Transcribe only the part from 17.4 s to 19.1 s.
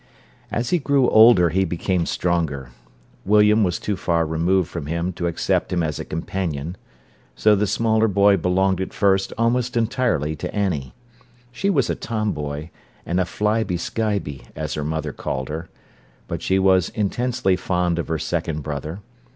fond of her second brother.